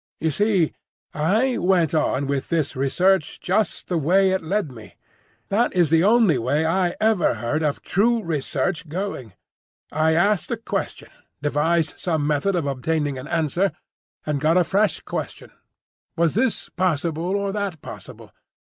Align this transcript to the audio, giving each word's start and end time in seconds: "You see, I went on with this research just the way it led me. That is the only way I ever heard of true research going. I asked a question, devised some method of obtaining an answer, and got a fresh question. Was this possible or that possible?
"You 0.19 0.31
see, 0.31 0.73
I 1.13 1.59
went 1.59 1.93
on 1.93 2.25
with 2.25 2.49
this 2.49 2.75
research 2.75 3.39
just 3.39 3.85
the 3.85 3.99
way 3.99 4.31
it 4.31 4.41
led 4.41 4.71
me. 4.71 4.95
That 5.49 5.75
is 5.75 5.91
the 5.91 6.03
only 6.03 6.39
way 6.39 6.65
I 6.65 6.95
ever 6.99 7.35
heard 7.35 7.61
of 7.61 7.83
true 7.83 8.23
research 8.23 8.89
going. 8.89 9.33
I 9.91 10.15
asked 10.15 10.49
a 10.51 10.57
question, 10.57 11.09
devised 11.43 11.99
some 11.99 12.25
method 12.25 12.55
of 12.55 12.65
obtaining 12.65 13.19
an 13.19 13.27
answer, 13.27 13.73
and 14.25 14.41
got 14.41 14.57
a 14.57 14.63
fresh 14.63 15.01
question. 15.01 15.51
Was 16.17 16.33
this 16.33 16.67
possible 16.69 17.35
or 17.37 17.51
that 17.51 17.83
possible? 17.83 18.31